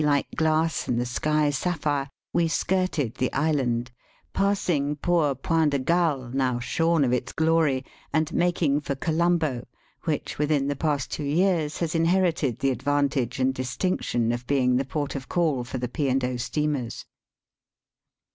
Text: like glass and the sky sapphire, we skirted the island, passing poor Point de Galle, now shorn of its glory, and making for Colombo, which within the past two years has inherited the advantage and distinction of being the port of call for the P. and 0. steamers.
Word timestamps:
like 0.03 0.25
glass 0.31 0.87
and 0.87 0.99
the 0.99 1.05
sky 1.05 1.51
sapphire, 1.51 2.09
we 2.33 2.47
skirted 2.47 3.13
the 3.13 3.31
island, 3.33 3.91
passing 4.33 4.95
poor 4.95 5.35
Point 5.35 5.69
de 5.69 5.77
Galle, 5.77 6.31
now 6.33 6.57
shorn 6.57 7.03
of 7.03 7.13
its 7.13 7.31
glory, 7.31 7.85
and 8.11 8.33
making 8.33 8.81
for 8.81 8.95
Colombo, 8.95 9.67
which 10.05 10.39
within 10.39 10.67
the 10.67 10.75
past 10.75 11.11
two 11.11 11.23
years 11.23 11.77
has 11.77 11.93
inherited 11.93 12.57
the 12.57 12.71
advantage 12.71 13.39
and 13.39 13.53
distinction 13.53 14.31
of 14.31 14.47
being 14.47 14.75
the 14.75 14.85
port 14.85 15.13
of 15.13 15.29
call 15.29 15.63
for 15.63 15.77
the 15.77 15.87
P. 15.87 16.09
and 16.09 16.21
0. 16.21 16.37
steamers. 16.37 17.05